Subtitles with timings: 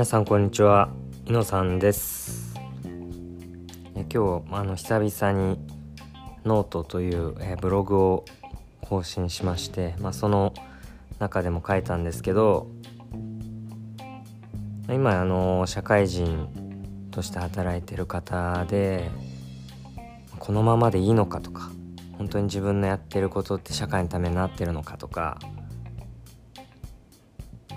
[0.00, 0.88] 皆さんこんにちは。
[1.26, 2.54] 井野さんです。
[3.94, 5.58] え今日あの久々に
[6.46, 8.24] ノートというえブログを
[8.80, 10.54] 更新しまして、まあ、その
[11.18, 12.68] 中でも書いたんですけど
[14.88, 16.48] 今あの社会人
[17.10, 19.10] として働いてる方で
[20.38, 21.68] このままでいいのかとか
[22.16, 25.38] 本当に自分のやってることって社会のためになってるのかとか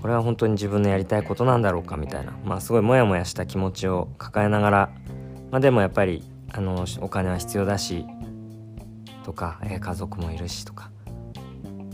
[0.03, 2.33] これは本当に自分のやりたいことなんだろうかみたいな。
[2.43, 4.89] まあすごいモヤモヤした気持ちを抱えながら。
[5.49, 6.21] まあでもやっぱり
[6.51, 8.05] あのお金は必要だし
[9.23, 10.91] とか、え、家族もいるしとか。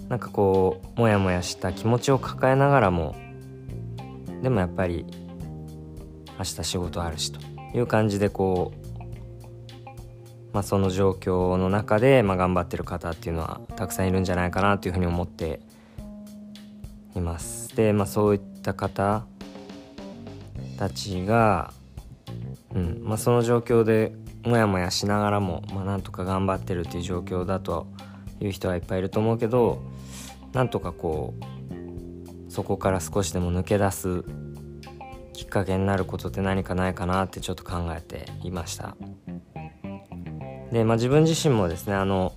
[0.09, 3.15] なんかこうモヤモヤした気持ちを抱えながらも
[4.41, 5.05] でもやっぱり
[6.39, 7.39] 明日仕事あるしと
[7.77, 9.77] いう感じでこう、
[10.51, 15.59] まあ、その状況の中で、まあ、頑張ってる方っていうのはたくさんいるんじゃないかなというふうに思って
[17.19, 17.75] います。
[17.75, 19.25] で、まあ、そういった方
[20.77, 21.73] たちが、
[22.73, 24.11] うんまあ、その状況で
[24.45, 27.87] モヤモヤしながらも、まあ、なんとか頑張ってるっていう状況だと
[28.39, 29.81] いう人はいっぱいいると思うけど
[30.53, 34.23] なんとかこうそこから少しでも抜け出す
[35.33, 38.95] きっかけになることって何かないかなってちょっと考えていました
[40.71, 42.33] で、まあ、自分自身もですねあの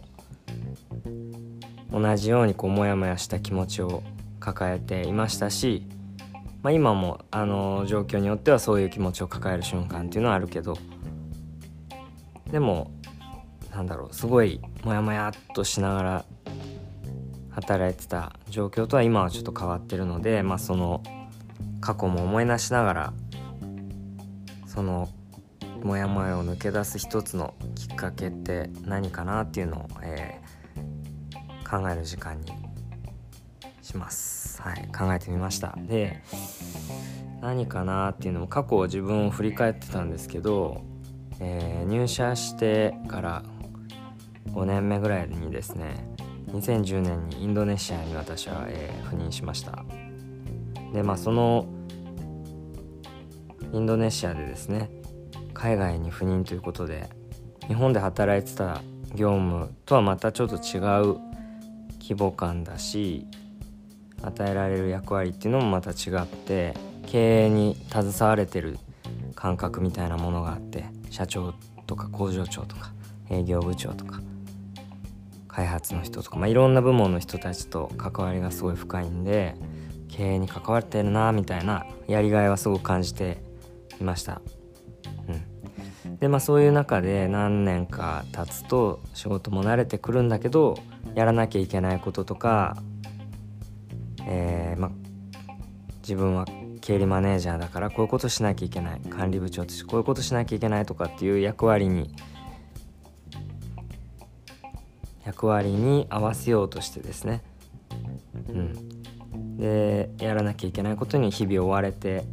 [1.92, 4.02] 同じようにこうモヤモヤした気持ちを
[4.42, 5.86] 抱えていましたし、
[6.62, 10.76] まあ、今もあの状況によってはそういう気持ちを抱える瞬間っていうのはあるけど
[12.50, 12.90] でも
[13.70, 16.24] なんだろうすごいモヤモヤっとしながら
[17.50, 21.02] 働いてた状況とは今はちょっと変わってるので、まあ、その
[21.80, 23.12] 過去も思い出しながら
[24.66, 25.08] その
[25.82, 32.52] モヤモヤを抜け出す一つのきっかけって何かなっていうのを、えー、考える時間に
[33.92, 34.62] します。
[34.62, 35.76] はい考えてみました。
[35.76, 36.22] で
[37.40, 40.82] 何かなっていうのも過去自分を振り返ってたんですけど、
[41.40, 43.42] えー、入社してから
[44.52, 46.06] 5年目ぐらいにですね
[46.48, 49.84] 2010年にインドネシアに私は、えー、赴任しました。
[50.92, 51.66] でまあその
[53.72, 54.90] インドネシアでですね
[55.54, 57.10] 海外に赴任ということで
[57.68, 58.82] 日本で働いてた
[59.14, 61.18] 業務とはまたちょっと違う
[62.00, 63.26] 規模感だし
[64.22, 66.74] 与えられる役割っていうのもまた違って
[67.06, 68.78] 経営に携われてる
[69.34, 71.54] 感覚みたいなものがあって社長
[71.86, 72.92] とか工場長とか
[73.30, 74.20] 営業部長とか
[75.48, 79.54] 開発の人とか、まあ、いろんな部門の人たちと関わりがすごい深いんで
[80.08, 83.42] 経営に関わってるなみたいなやりがいはすごく感じて
[84.00, 84.40] いました。
[86.04, 90.78] うん、でまあそういう中で何年か経つと仕事も慣れてくるんだけど
[91.14, 92.76] やらなきゃいけないこととか
[94.26, 94.90] えー、ま
[96.00, 96.44] 自分は
[96.80, 99.00] 経理マネージャーだからこういうことしなきゃいけない。
[99.00, 102.14] 管理部長としてこういうことしなきゃいけないとかっていう役割に
[105.24, 107.42] 役割に合わせようとしてですね。
[108.48, 109.56] うん。
[109.56, 112.24] でやらなきゃいけないことに日々追われて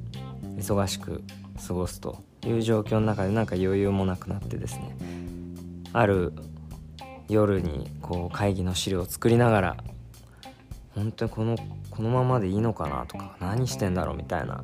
[0.58, 1.24] 忙しく
[1.68, 4.96] 過ごすという状況の中でなんか余裕もなくなってですね。
[5.94, 6.34] ある
[7.28, 9.78] 夜にこう会議の資料を作りながら
[10.96, 11.56] 本当にこの
[12.00, 14.64] このままでいいのかなとか何してんだろうみたいな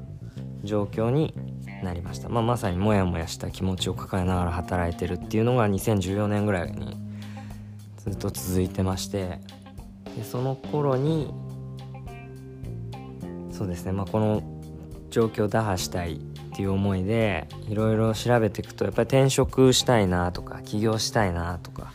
[0.63, 1.34] 状況に
[1.84, 6.96] なりました、まあ、まさにモヤモヤした気持ちを抱えながら働いてるっていうのが2014年ぐらいに
[7.97, 9.41] ずっと続いてまして
[10.16, 11.34] でその頃に
[13.52, 14.41] そうですね、まあ、この
[15.09, 16.17] 状況を打破したいっ
[16.56, 21.91] ていう思いでいろいろ調べていくとやっぱり転職したいなとか起業したいなとか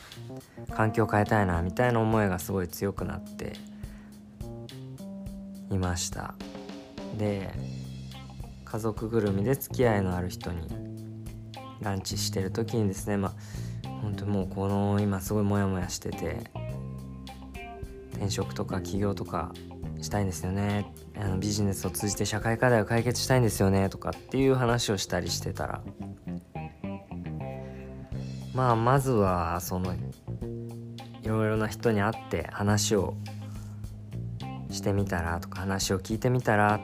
[0.76, 3.69] 環境を変えたいなみたいな思いがすごい強くなって
[5.70, 6.34] いました。
[7.18, 7.50] で
[8.64, 10.68] 家族ぐるみで付き合いのある人に
[11.80, 13.32] ランチしてる時にですねまあ
[14.02, 16.50] 本当もうこの今すごいモヤモヤしてて
[18.12, 19.52] 転職とか起業とか
[20.00, 20.92] したいんですよね。
[21.16, 25.82] あのビジネスを通じて社会課題を解決したいんですよねとかっていう話をしたりしてたら
[28.54, 33.14] まあまずはそのいろいろな人に会って話を
[34.70, 36.80] してみたらとか話を聞いてみたら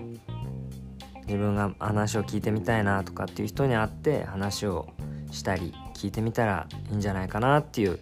[1.26, 4.88] 自分が話を聞いてみたいなとかっていう人に会って話を
[5.30, 7.98] したり聞いてみたらいいんじゃないかなっていう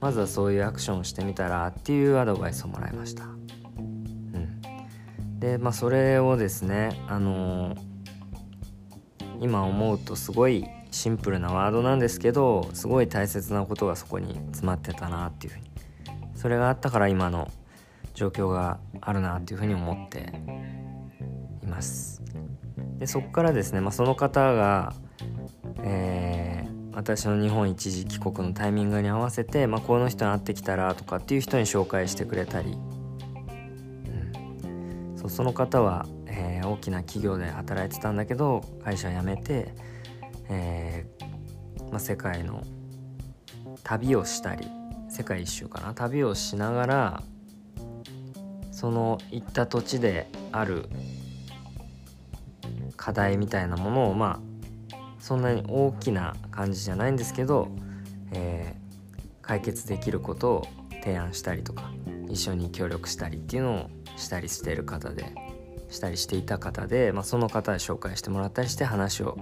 [0.00, 3.24] まずはそういうアクションをしてみたらっていうアドバイスをもらいました。
[3.24, 3.28] う
[3.82, 4.60] ん、
[5.38, 7.78] でまあそれをですねあのー、
[9.40, 15.70] 今思うとすごいシンプルなワードなんですけどすごい大切なことがそこに詰まってたなっていうふうに
[16.34, 17.50] それがあったから今の
[18.14, 20.32] 状況があるなっていうふうに思って
[21.62, 22.22] います。
[22.98, 24.94] でそこからですね、まあ、その方が、
[25.82, 32.74] えー、私の日本一時帰国のタイミングに合わせて、まあ、この人に会ってきたらとかっていう人に紹介してくれたり、う
[34.68, 39.74] ん、そうその方は、えー、大きな企業で働いてたんだけど会社辞めて、
[40.48, 42.62] えーまあ、世界の
[43.82, 44.66] 旅をしたり
[45.08, 47.22] 世界一周かな旅をしながら
[48.82, 50.88] その行った土地である
[52.96, 54.40] 課題みたいなものをま
[54.90, 57.68] あそんなに大きな感じじゃないんですけど、
[58.32, 60.66] えー、解決できることを
[61.04, 61.92] 提案したりとか
[62.28, 65.32] 一緒に協力したりっていうのをしたりしてる方で
[65.88, 69.38] したりしていた方で、まあ、その方で紹介してもらったりして話を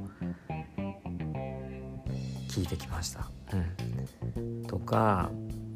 [2.51, 3.31] 聞いてきました。
[4.37, 5.31] うん、とか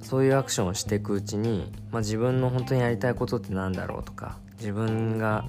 [0.04, 5.46] そういうアクションをしていくうちに、まあ、自分の本当にやりたいことって何だろうとか自分が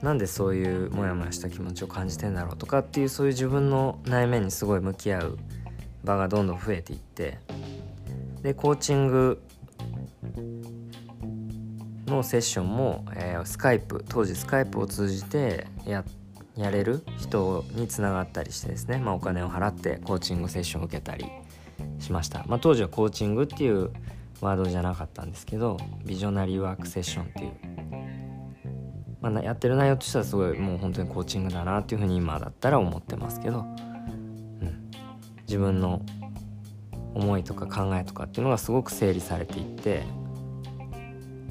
[0.00, 5.38] なんでそういうモヤモヤした気持ちを感じてんだろうとかっていうそういう自分の内面にすごい向き合う
[6.02, 7.38] 場がどんどん増えていって
[8.42, 9.40] でコーチング
[12.06, 16.04] のセッションも、えー、スカイプ当時スカイプを通じてや
[16.56, 21.26] やれる人につながったりしてですね、まあ、お金を払ってコーチングセッションを受けたり。
[21.98, 23.90] しました、まあ、当時はコーチングっていう
[24.40, 27.52] ワードじゃなかったんですけどビジョナリーワークセッションっていう、
[29.20, 34.90] まあ、やってる内容としてはすごいもう本当にコーチングだなっていうふうに今だったら思ってますけど、うん、
[35.46, 36.02] 自分の
[37.14, 40.02] 思いとか考えとかっていうのがすごく整理されていって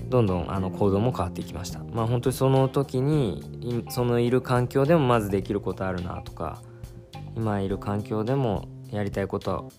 [0.09, 1.79] どんどんあの行動も変わっていきました。
[1.79, 6.61] まあ本当にその時にそのいる環境でもまずできることあるなとか
[7.37, 9.71] 今いる環境でもやりたいこと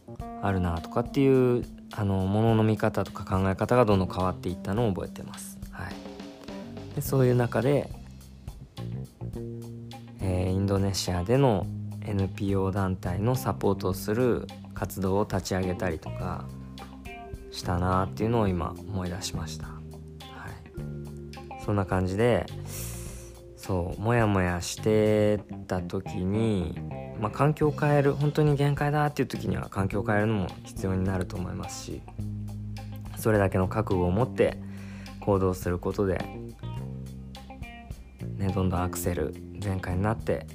[0.43, 5.59] あるなとかっていうあのものの見方とか考え方がどんどん変わっていったのを覚えてます。
[5.71, 7.89] はい、でそういう中で、
[10.21, 11.67] えー、インドネシアでの
[12.05, 16.45] NPO 団体のサポートをする活動を立ち上げたりとか
[17.53, 19.67] したなっていうのを今思い出しました。
[19.67, 22.47] はい、そんな感じで
[23.57, 26.75] そうモヤモヤしてた時に
[27.21, 32.03] まあ、環境を変える本当に限界だっていう時には環境を変えるのも必要になると思いますし
[33.17, 34.59] それだけの覚悟を持って
[35.21, 36.19] 行動することで、
[38.37, 40.47] ね、どんどんアクセル全開になって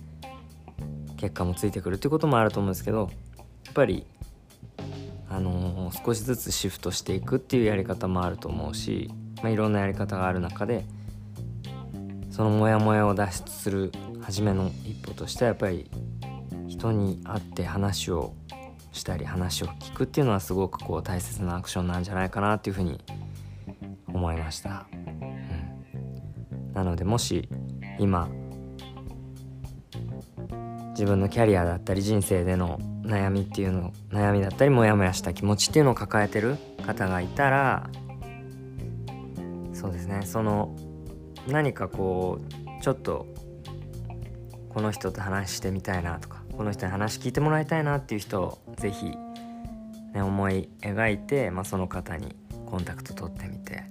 [1.15, 3.10] 結果もついてくるっていうこともあると思うんですけど
[3.65, 4.06] やっぱり、
[5.30, 9.10] あのー、少しずつシフトしていくっていうやり方もあると思うし、
[9.42, 10.86] まあ、いろんなやり方がある中で
[12.30, 15.89] そのモヤモヤを脱出する初めの一歩としてはやっぱり
[16.68, 18.34] 人に会って話を
[18.92, 23.00] したり話を聞くっていうのはすごくこう大切なアクションなんじゃないかなっていうふうに
[24.08, 27.48] 思いました、うん、なのでもし
[28.00, 28.28] 今
[30.90, 37.90] 自分のキャリアだったり人生での悩みっていうの悩みだったりモヤモヤした気持ちっていうのを抱えてる方がいたら
[39.74, 40.24] そうですね。
[40.25, 40.75] その
[41.48, 43.28] 何かこうちょっと
[44.70, 49.15] この人と話してみたいなとかこの人に話聞いてもらいたいなっていう人を是非、
[50.13, 53.84] ね、思い描いて、まあ、その方にコンタクト取ってみて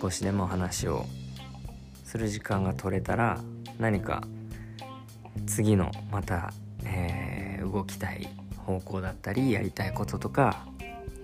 [0.00, 1.06] 少しでも話を
[2.04, 3.40] する時間が取れたら
[3.78, 4.22] 何か
[5.46, 6.52] 次のまた、
[6.84, 10.66] えー、動きたい方向だったりやりたいこととか、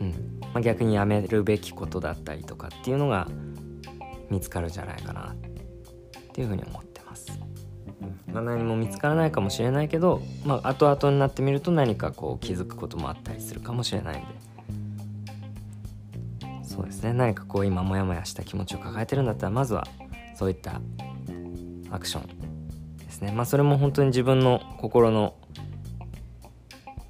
[0.00, 3.28] うんまあ、逆にやめるべきことだったりとかっていうのが
[4.30, 5.36] 見つかるんじゃないかなっ
[6.32, 7.47] ていうふうに思ってます。
[8.32, 14.48] まあ、何も見つからないかもしれないけど、まあ、後々になってみると何かこう気づくこともあったりするかもしれないんで。
[16.62, 17.12] そうですね。
[17.12, 19.88] 何かこう今モヤモヤした気持ちを抱えてるんだったらまずは
[20.34, 20.80] そういった
[21.90, 23.32] アクションですね。
[23.32, 25.34] まあそれも本当に自分の心の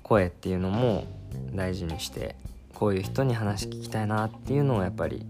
[0.02, 1.04] 声っていうのも
[1.52, 2.37] 大事にして
[2.75, 5.26] こういう人に話聞きたいなっていうのをやっぱり、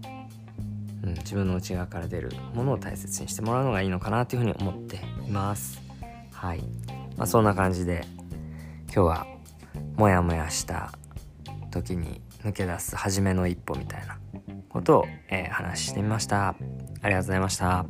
[1.03, 5.78] うん、自分の内側から出るものを大切にしてもらうのがいいのかなっていうふうに思っています。
[6.39, 6.63] はい。
[7.17, 8.05] まあ、そんな感じで
[8.85, 9.27] 今日は
[9.97, 10.93] モヤモヤした
[11.69, 14.17] 時に抜け出す初めの一歩みたいな
[14.69, 16.49] ことを、えー、話してみました。
[16.49, 16.55] あ
[17.09, 17.85] りがとうございました。